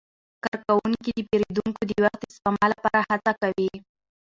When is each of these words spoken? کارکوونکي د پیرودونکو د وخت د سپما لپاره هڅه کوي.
کارکوونکي 0.43 1.11
د 1.15 1.19
پیرودونکو 1.29 1.81
د 1.89 1.91
وخت 2.03 2.19
د 2.23 2.27
سپما 2.35 2.65
لپاره 2.73 2.99
هڅه 3.09 3.31
کوي. 3.41 3.71